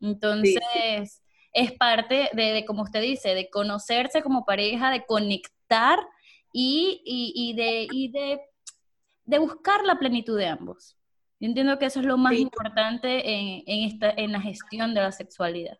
[0.00, 5.98] Entonces es parte de, como usted dice, de conocerse como pareja, de conectar
[6.52, 8.40] y, de, de,
[9.24, 10.96] de, buscar la plenitud de ambos.
[11.42, 15.10] Yo entiendo que eso es lo más importante en, esta, en la gestión de la
[15.10, 15.76] sexualidad.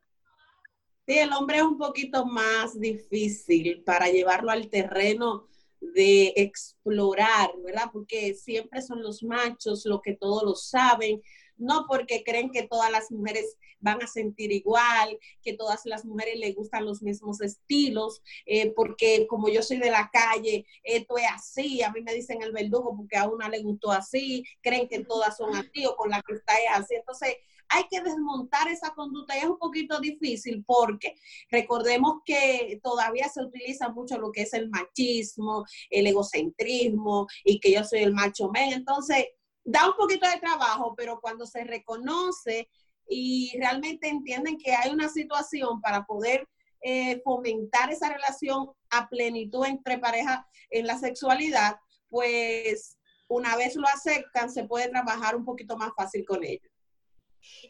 [1.06, 5.46] Sí, el hombre es un poquito más difícil para llevarlo al terreno
[5.80, 7.90] de explorar, ¿verdad?
[7.92, 11.22] Porque siempre son los machos los que todos lo saben,
[11.56, 16.38] no porque creen que todas las mujeres van a sentir igual, que todas las mujeres
[16.38, 21.26] les gustan los mismos estilos, eh, porque como yo soy de la calle, esto es
[21.34, 25.04] así, a mí me dicen el verdugo porque a una le gustó así, creen que
[25.04, 26.94] todas son así o con la que está es así.
[26.94, 27.36] Entonces,
[27.68, 31.14] hay que desmontar esa conducta y es un poquito difícil porque
[31.50, 37.72] recordemos que todavía se utiliza mucho lo que es el machismo, el egocentrismo y que
[37.72, 38.72] yo soy el macho men.
[38.72, 39.26] Entonces,
[39.64, 42.68] da un poquito de trabajo, pero cuando se reconoce
[43.08, 46.48] y realmente entienden que hay una situación para poder
[46.80, 51.76] eh, fomentar esa relación a plenitud entre parejas en la sexualidad,
[52.08, 52.98] pues
[53.28, 56.70] una vez lo aceptan, se puede trabajar un poquito más fácil con ellos.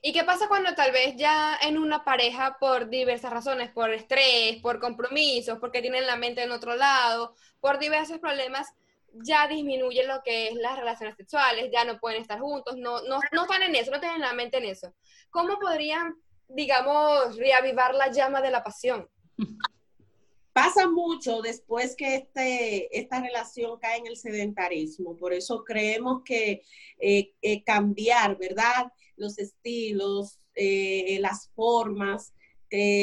[0.02, 4.60] ¿Y qué pasa cuando tal vez ya en una pareja, por diversas razones, por estrés,
[4.60, 8.68] por compromisos, porque tienen la mente en otro lado, por diversos problemas,
[9.14, 13.20] ya disminuye lo que es las relaciones sexuales, ya no pueden estar juntos, no, no,
[13.32, 14.94] no están en eso, no tienen la mente en eso.
[15.30, 16.14] ¿Cómo podrían,
[16.48, 19.08] digamos, reavivar la llama de la pasión?
[20.52, 26.62] Pasa mucho después que este, esta relación cae en el sedentarismo, por eso creemos que
[26.98, 28.92] eh, eh, cambiar, ¿verdad?
[29.16, 32.34] Los estilos, eh, las formas,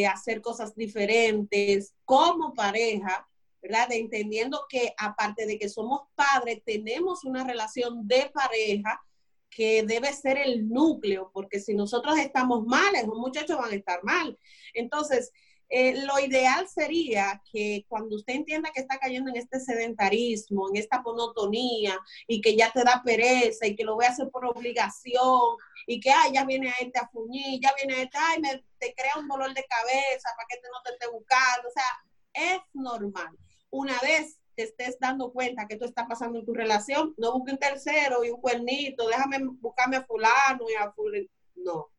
[0.09, 3.28] hacer cosas diferentes como pareja,
[3.61, 3.91] ¿verdad?
[3.91, 9.01] entendiendo que aparte de que somos padres, tenemos una relación de pareja
[9.49, 14.03] que debe ser el núcleo, porque si nosotros estamos mal, los muchachos van a estar
[14.03, 14.37] mal.
[14.73, 15.31] Entonces,
[15.71, 20.77] eh, lo ideal sería que cuando usted entienda que está cayendo en este sedentarismo, en
[20.77, 24.45] esta monotonía y que ya te da pereza y que lo voy a hacer por
[24.45, 28.41] obligación y que, ay, ya viene a este a fuñir, ya viene a este, ay,
[28.41, 31.67] me, te crea un dolor de cabeza para que te no te esté buscando.
[31.67, 33.37] O sea, es normal
[33.69, 37.53] una vez te estés dando cuenta que esto está pasando en tu relación, no busque
[37.53, 41.27] un tercero y un cuernito, déjame buscarme a fulano y a fulano.
[41.55, 41.89] No,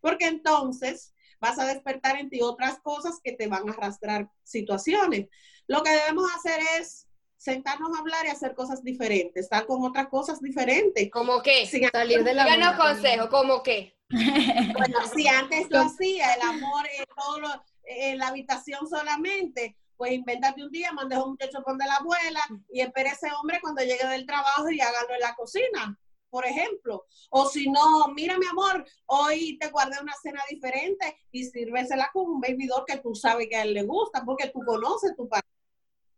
[0.00, 5.28] porque entonces vas a despertar en ti otras cosas que te van a arrastrar situaciones.
[5.66, 7.06] Lo que debemos hacer es
[7.36, 11.10] sentarnos a hablar y hacer cosas diferentes, estar con otras cosas diferentes.
[11.10, 11.66] ¿Cómo qué?
[11.92, 13.94] Salir de la Díganos consejo, ¿cómo qué?
[14.74, 20.62] Bueno, si antes lo hacía, el amor en, todo en la habitación solamente, pues invéntate
[20.62, 22.40] un día, mandes a un muchacho de la abuela
[22.72, 25.98] y espere ese hombre cuando llegue del trabajo y hágalo en la cocina,
[26.30, 27.06] por ejemplo.
[27.30, 32.26] O si no, mira mi amor, hoy te guardé una cena diferente y sírvesela con
[32.26, 35.46] un bebidor que tú sabes que a él le gusta porque tú conoces tu padre.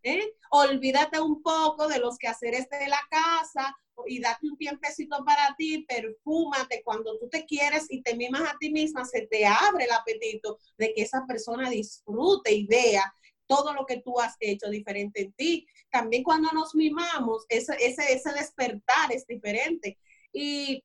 [0.02, 0.34] ¿Eh?
[0.50, 5.84] Olvídate un poco de los quehaceres de la casa y date un tiempecito para ti,
[5.88, 9.92] perfúmate cuando tú te quieres y te mimas a ti misma, se te abre el
[9.92, 13.12] apetito de que esa persona disfrute y vea
[13.46, 15.66] todo lo que tú has hecho diferente en ti.
[15.90, 19.98] También cuando nos mimamos, ese, ese, ese despertar es diferente.
[20.32, 20.84] Y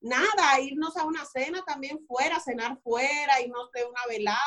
[0.00, 4.38] nada, irnos a una cena también fuera, cenar fuera, irnos de una velada,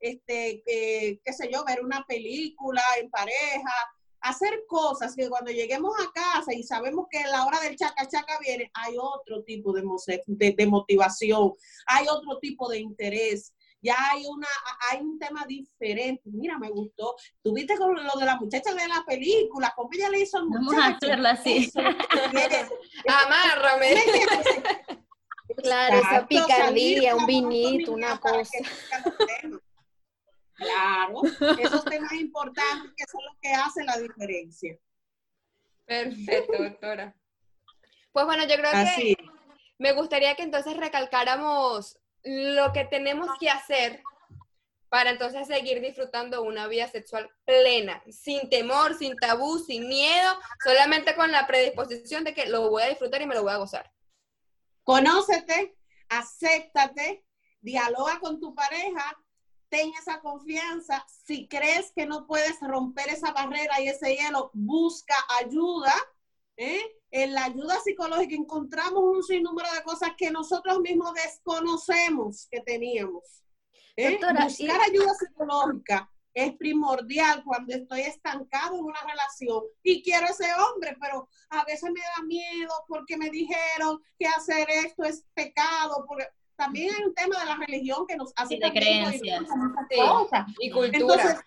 [0.00, 3.72] este, eh, qué sé yo, ver una película en pareja,
[4.20, 8.38] hacer cosas que cuando lleguemos a casa y sabemos que la hora del chaca chaca
[8.40, 9.82] viene, hay otro tipo de,
[10.26, 11.54] de, motivación,
[11.86, 13.54] hay otro tipo de interés.
[13.82, 14.46] Ya hay una,
[14.90, 16.22] hay un tema diferente.
[16.26, 17.16] Mira, me gustó.
[17.42, 20.74] Tuviste con lo de la muchacha de la película, ¿cómo ella le hizo al Vamos
[20.74, 21.72] a hacerlo así.
[23.08, 23.94] Amárrame.
[25.56, 28.58] Claro, esa picardía, un vinito, una cosa.
[30.54, 31.22] Claro,
[31.58, 34.78] esos temas importantes que son los que hacen la diferencia.
[35.86, 37.16] Perfecto, doctora.
[38.12, 39.16] Pues bueno, yo creo que
[39.78, 44.02] me gustaría que entonces recalcáramos lo que tenemos que hacer
[44.88, 51.14] para entonces seguir disfrutando una vida sexual plena, sin temor, sin tabú, sin miedo, solamente
[51.14, 53.92] con la predisposición de que lo voy a disfrutar y me lo voy a gozar.
[54.82, 55.76] Conócete,
[56.08, 57.24] acéptate,
[57.60, 59.16] dialoga con tu pareja
[59.70, 61.06] ten esa confianza.
[61.24, 65.94] Si crees que no puedes romper esa barrera y ese hielo, busca ayuda.
[66.56, 66.99] ¿eh?
[67.10, 73.42] En la ayuda psicológica encontramos un sinnúmero de cosas que nosotros mismos desconocemos que teníamos.
[73.96, 74.18] ¿eh?
[74.18, 80.96] Buscar ayuda psicológica es primordial cuando estoy estancado en una relación y quiero ese hombre,
[81.00, 86.28] pero a veces me da miedo porque me dijeron que hacer esto es pecado, porque
[86.56, 89.44] también hay un tema de la religión que nos hace de creencias
[90.60, 90.98] y cultura.
[90.98, 91.40] Entonces,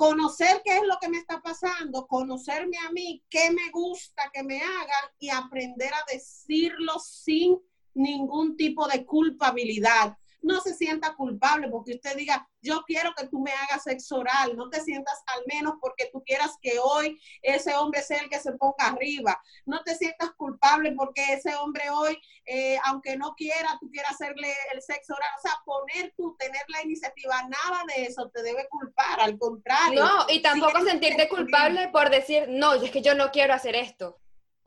[0.00, 4.42] conocer qué es lo que me está pasando, conocerme a mí, qué me gusta que
[4.42, 7.58] me hagan y aprender a decirlo sin
[7.92, 13.40] ningún tipo de culpabilidad no se sienta culpable porque usted diga, yo quiero que tú
[13.40, 17.74] me hagas sexo oral, no te sientas al menos porque tú quieras que hoy ese
[17.76, 22.20] hombre sea el que se ponga arriba, no te sientas culpable porque ese hombre hoy,
[22.46, 26.62] eh, aunque no quiera, tú quieras hacerle el sexo oral, o sea, poner tú, tener
[26.68, 30.04] la iniciativa, nada de eso te debe culpar, al contrario.
[30.04, 34.18] No, y tampoco sentirte culpable por decir, no, es que yo no quiero hacer esto,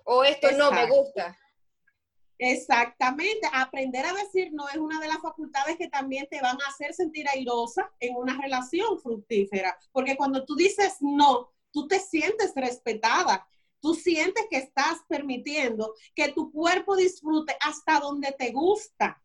[0.04, 1.38] o esto no me gusta.
[2.38, 6.70] Exactamente, aprender a decir no es una de las facultades que también te van a
[6.70, 12.52] hacer sentir airosa en una relación fructífera, porque cuando tú dices no, tú te sientes
[12.56, 13.48] respetada,
[13.80, 19.22] tú sientes que estás permitiendo que tu cuerpo disfrute hasta donde te gusta,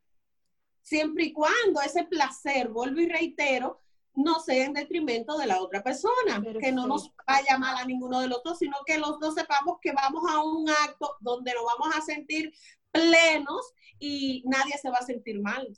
[0.82, 3.80] siempre y cuando ese placer, vuelvo y reitero,
[4.14, 8.20] no sea en detrimento de la otra persona, que no nos vaya mal a ninguno
[8.20, 11.64] de los dos, sino que los dos sepamos que vamos a un acto donde nos
[11.64, 12.52] vamos a sentir
[12.92, 15.68] plenos y nadie se va a sentir mal.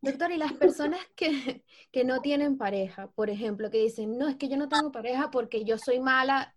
[0.00, 4.36] Doctor, y las personas que, que, no tienen pareja, por ejemplo, que dicen, no, es
[4.36, 6.54] que yo no tengo pareja porque yo soy mala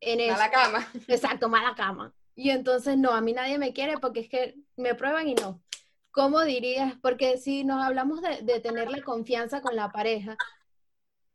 [0.00, 0.32] en eso.
[0.32, 0.88] Mala cama.
[1.08, 2.14] Exacto, mala cama.
[2.34, 5.62] Y entonces, no, a mí nadie me quiere porque es que me prueban y no.
[6.10, 6.94] ¿Cómo dirías?
[7.00, 10.36] Porque si nos hablamos de, de tener la confianza con la pareja,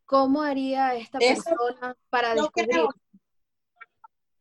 [0.06, 2.86] ¿cómo haría esta persona para descubrir?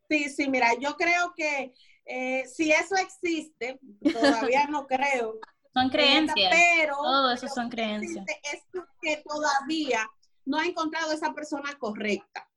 [0.08, 1.74] sí, sí, mira, yo creo que
[2.08, 3.78] eh, si eso existe,
[4.12, 5.38] todavía no creo.
[5.74, 6.50] Son creencias.
[6.50, 8.24] Pero todo eso son creencias.
[8.50, 8.62] Es
[9.02, 10.08] que todavía
[10.46, 12.48] no ha encontrado esa persona correcta.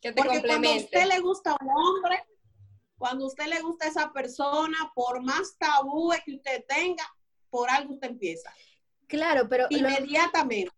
[0.00, 2.22] Que te Porque cuando a usted le gusta un hombre,
[2.98, 7.04] cuando a usted le gusta esa persona, por más tabú que usted tenga,
[7.48, 8.52] por algo usted empieza.
[9.06, 10.70] Claro, pero inmediatamente.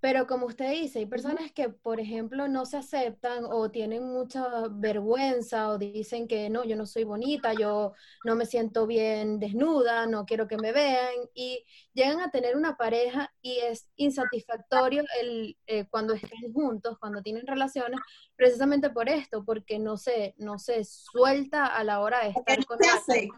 [0.00, 4.48] Pero como usted dice, hay personas que, por ejemplo, no se aceptan o tienen mucha
[4.70, 7.92] vergüenza o dicen que no, yo no soy bonita, yo
[8.24, 12.78] no me siento bien desnuda, no quiero que me vean y llegan a tener una
[12.78, 18.00] pareja y es insatisfactorio el, eh, cuando están juntos, cuando tienen relaciones,
[18.36, 22.78] precisamente por esto, porque no se, no se suelta a la hora de estar con
[22.82, 23.30] alguien.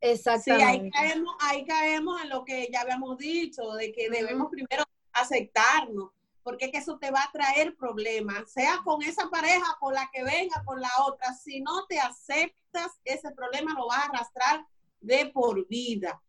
[0.00, 0.64] Exactamente.
[0.64, 4.84] Sí, ahí caemos, ahí caemos en lo que ya habíamos dicho, de que debemos primero
[5.20, 6.10] aceptarnos,
[6.42, 10.08] porque es que eso te va a traer problemas, sea con esa pareja, con la
[10.12, 11.34] que venga, con la otra.
[11.34, 14.66] Si no te aceptas, ese problema lo vas a arrastrar
[15.00, 16.22] de por vida.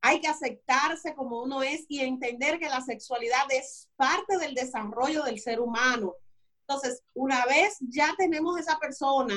[0.00, 5.24] Hay que aceptarse como uno es y entender que la sexualidad es parte del desarrollo
[5.24, 6.14] del ser humano.
[6.60, 9.34] Entonces, una vez ya tenemos esa persona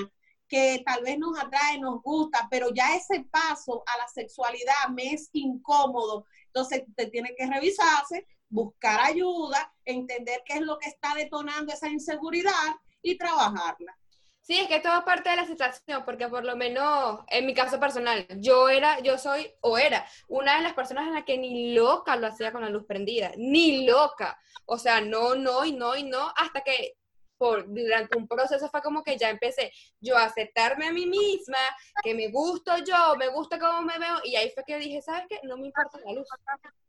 [0.52, 5.14] que tal vez nos atrae, nos gusta, pero ya ese paso a la sexualidad me
[5.14, 11.16] es incómodo, entonces te tiene que revisarse buscar ayuda, entender qué es lo que está
[11.16, 13.98] detonando esa inseguridad y trabajarla.
[14.42, 17.54] Sí, es que todo es parte de la situación, porque por lo menos en mi
[17.54, 21.38] caso personal, yo era, yo soy o era una de las personas en la que
[21.38, 24.40] ni loca lo hacía con la luz prendida, ni loca.
[24.66, 26.98] O sea, no, no y no y no, hasta que
[27.42, 31.58] por, durante un proceso fue como que ya empecé yo a aceptarme a mí misma,
[32.04, 35.24] que me gusto yo, me gusta cómo me veo, y ahí fue que dije, ¿sabes
[35.28, 35.40] qué?
[35.42, 36.28] No me importa la luz.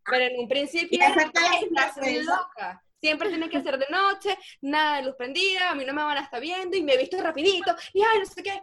[0.04, 2.84] Pero en un principio, estás loca.
[3.00, 6.18] Siempre tiene que ser de noche, nada de luz prendida, a mí no me van
[6.18, 8.62] a estar viendo y me he visto rapidito, y ay, no sé qué.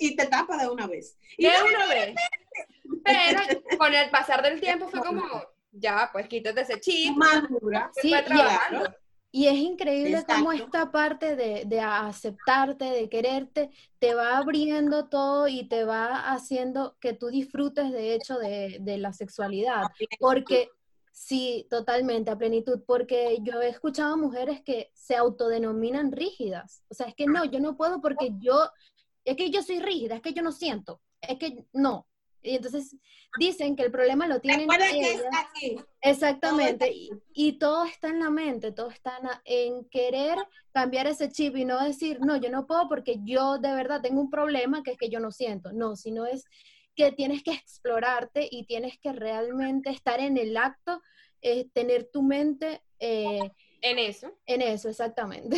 [0.00, 1.16] Y te tapa de una vez.
[1.38, 2.14] Y De una vez.
[3.02, 3.40] Pero
[3.78, 5.24] con el pasar del tiempo fue como,
[5.70, 7.90] ya, pues quítate ese chip, madura.
[7.94, 9.01] se Sí, y-.
[9.34, 10.76] Y es increíble cómo Exacto.
[10.76, 16.96] esta parte de, de aceptarte, de quererte, te va abriendo todo y te va haciendo
[17.00, 19.84] que tú disfrutes de hecho de, de la sexualidad.
[20.20, 20.68] Porque
[21.12, 26.82] sí, totalmente, a plenitud, porque yo he escuchado mujeres que se autodenominan rígidas.
[26.88, 28.68] O sea, es que no, yo no puedo porque yo,
[29.24, 32.06] es que yo soy rígida, es que yo no siento, es que no.
[32.42, 32.96] Y entonces
[33.38, 35.22] dicen que el problema lo tienen que ellas.
[35.22, 35.76] está aquí.
[36.00, 40.36] Exactamente, Todo y, y todo está en la mente, todo está en, querer
[40.72, 44.20] cambiar ese chip y no decir, no, yo no puedo porque yo de verdad tengo
[44.20, 46.44] un problema que es que yo no siento, no, sino es
[46.94, 51.00] que tienes que explorarte y tienes que realmente estar en el acto,
[51.40, 54.32] eh, tener tu mente eh, En eso.
[54.46, 55.56] en eso, exactamente.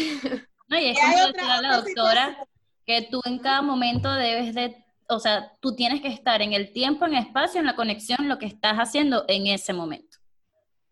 [0.67, 2.49] No, y es como decía la doctora, situación.
[2.87, 6.73] que tú en cada momento debes de, o sea, tú tienes que estar en el
[6.73, 10.19] tiempo, en el espacio, en la conexión, lo que estás haciendo en ese momento.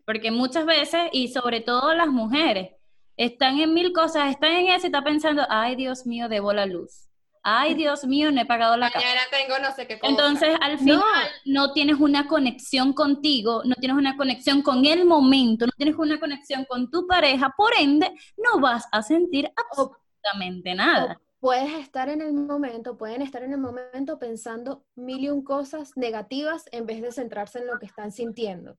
[0.05, 2.71] Porque muchas veces, y sobre todo las mujeres,
[3.17, 6.65] están en mil cosas, están en eso y están pensando, ay Dios mío, debo la
[6.65, 7.07] luz.
[7.45, 9.05] Ay Dios mío, no he pagado la casa.
[9.05, 10.09] Mañana tengo no sé qué cosa.
[10.09, 11.03] Entonces, al final,
[11.43, 11.73] no.
[11.73, 16.63] tienes una conexión contigo, no tienes una conexión con el momento, no tienes una conexión
[16.65, 21.19] con tu pareja, por ende, no vas a sentir absolutamente nada.
[21.43, 25.91] Puedes estar en el momento, pueden estar en el momento pensando mil y un cosas
[25.97, 28.77] negativas en vez de centrarse en lo que están sintiendo.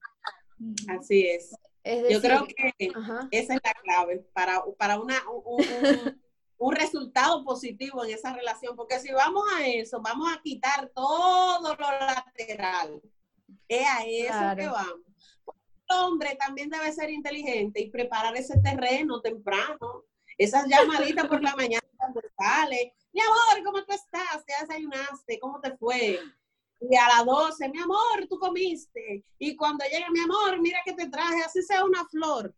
[0.88, 1.54] Así es.
[1.82, 2.46] Es Yo decir, creo
[2.78, 3.28] que ajá.
[3.32, 6.22] esa es la clave para, para una, un, un-
[6.56, 11.74] un resultado positivo en esa relación, porque si vamos a eso, vamos a quitar todo
[11.74, 13.02] lo lateral.
[13.68, 14.56] Es a eso Claro.
[14.62, 15.00] que vamos.
[15.90, 20.04] El hombre también debe ser inteligente y preparar ese terreno temprano.
[20.38, 20.64] Esas
[21.20, 22.94] llamaditas por la mañana cuando sale.
[23.12, 24.44] Mi amor, ¿cómo tú estás?
[24.48, 25.38] ¿Ya desayunaste?
[25.40, 26.18] ¿Cómo te fue?
[26.80, 29.24] Y a las 12, mi amor, tú comiste.
[29.38, 32.54] Y cuando llega, mi amor, mira que te traje, así sea una flor.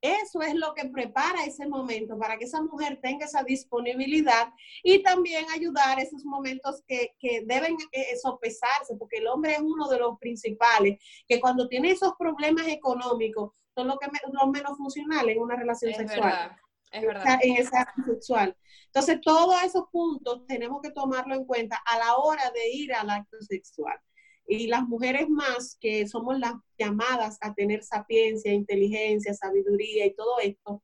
[0.00, 4.52] Eso es lo que prepara ese momento para que esa mujer tenga esa disponibilidad
[4.84, 9.88] y también ayudar esos momentos que, que deben eh, sopesarse, porque el hombre es uno
[9.88, 14.76] de los principales, que cuando tiene esos problemas económicos son los, que me- los menos
[14.78, 16.56] funcionales en una relación Es sexual verdad,
[16.92, 17.38] es verdad.
[17.42, 18.56] en esa sexual.
[18.86, 23.10] Entonces, todos esos puntos tenemos que tomarlo en cuenta a la hora de ir al
[23.10, 23.98] acto sexual.
[24.46, 30.38] Y las mujeres más, que somos las llamadas a tener sapiencia, inteligencia, sabiduría y todo
[30.40, 30.82] esto,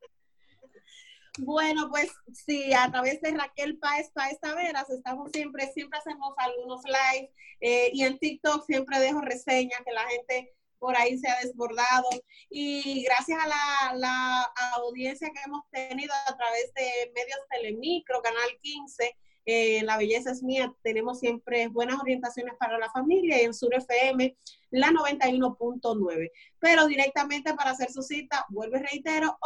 [1.38, 6.82] Bueno, pues sí, a través de Raquel Paez Paez Taveras, estamos siempre, siempre hacemos algunos
[6.84, 11.40] live eh, y en TikTok siempre dejo reseñas que la gente por ahí se ha
[11.40, 12.08] desbordado.
[12.50, 14.42] Y gracias a la, la
[14.76, 19.16] audiencia que hemos tenido a través de medios Telemicro, Canal 15,
[19.46, 23.74] eh, La Belleza es Mía, tenemos siempre buenas orientaciones para la familia y en Sur
[23.74, 24.36] FM
[24.70, 26.30] la 91.9.
[26.58, 29.36] Pero directamente para hacer su cita, vuelvo y reitero,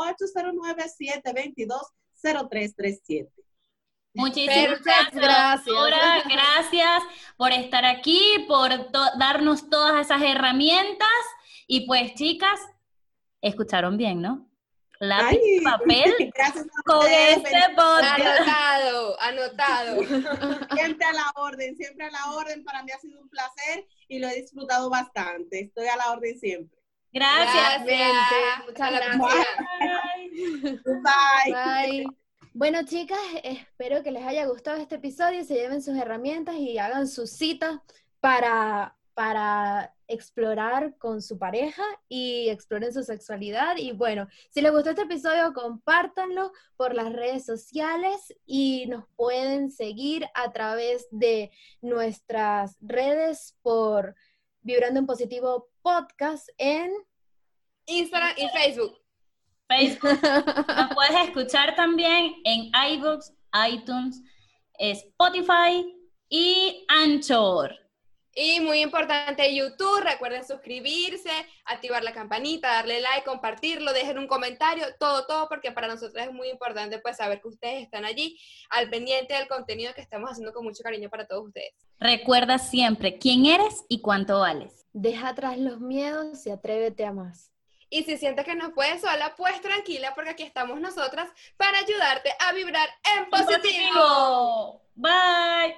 [2.23, 3.29] 809-722-0337.
[4.15, 5.19] Muchísimas Perfecto.
[5.21, 6.23] gracias, doctora.
[6.29, 7.03] Gracias
[7.37, 11.09] por estar aquí, por to- darnos todas esas herramientas.
[11.67, 12.59] Y pues, chicas,
[13.41, 14.49] escucharon bien, ¿no?
[15.01, 16.13] Lápiz Ay, y papel
[16.85, 18.21] con este podcast.
[18.21, 20.01] Anotado, anotado.
[20.75, 22.65] siempre a la orden, siempre a la orden.
[22.65, 25.61] Para mí ha sido un placer y lo he disfrutado bastante.
[25.61, 26.77] Estoy a la orden siempre.
[27.13, 27.85] Gracias.
[27.85, 28.67] Gracias.
[28.67, 29.47] Muchas gracias.
[30.85, 31.53] Bye.
[31.53, 32.07] Bye.
[32.53, 37.07] Bueno, chicas, espero que les haya gustado este episodio, se lleven sus herramientas y hagan
[37.07, 37.79] sus citas
[38.19, 43.77] para, para explorar con su pareja y exploren su sexualidad.
[43.77, 49.71] Y bueno, si les gustó este episodio, compártanlo por las redes sociales y nos pueden
[49.71, 54.17] seguir a través de nuestras redes por
[54.63, 56.91] Vibrando en Positivo Podcast en
[57.87, 58.99] Instagram y Facebook.
[59.69, 60.21] Facebook.
[60.23, 63.33] Nos puedes escuchar también en iBooks,
[63.71, 64.23] iTunes,
[64.79, 65.95] Spotify
[66.29, 67.88] y Anchor.
[68.41, 71.29] Y muy importante, YouTube, recuerden suscribirse,
[71.65, 76.33] activar la campanita, darle like, compartirlo, dejen un comentario, todo, todo, porque para nosotros es
[76.33, 78.39] muy importante pues saber que ustedes están allí
[78.71, 81.75] al pendiente del contenido que estamos haciendo con mucho cariño para todos ustedes.
[81.99, 84.87] Recuerda siempre quién eres y cuánto vales.
[84.93, 87.51] Deja atrás los miedos y atrévete a más.
[87.91, 92.31] Y si sientes que no puedes sola, pues tranquila, porque aquí estamos nosotras para ayudarte
[92.39, 94.81] a vibrar en positivo.
[94.95, 95.75] Bye.